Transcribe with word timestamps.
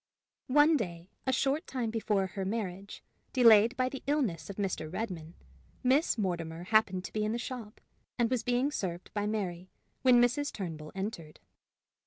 One 0.47 0.77
day, 0.77 1.11
a 1.27 1.31
short 1.31 1.67
time 1.67 1.91
before 1.91 2.25
her 2.25 2.43
marriage, 2.43 3.03
delayed 3.33 3.77
by 3.77 3.87
the 3.87 4.01
illness 4.07 4.49
of 4.49 4.55
Mr. 4.55 4.89
Redmain, 4.89 5.35
Miss 5.83 6.17
Mortimer 6.17 6.63
happened 6.63 7.03
to 7.05 7.13
be 7.13 7.23
in 7.23 7.33
the 7.33 7.37
shop, 7.37 7.79
and 8.17 8.27
was 8.31 8.41
being 8.41 8.71
served 8.71 9.13
by 9.13 9.27
Mary, 9.27 9.69
when 10.01 10.19
Mrs. 10.19 10.51
Turnbull 10.51 10.91
entered. 10.95 11.39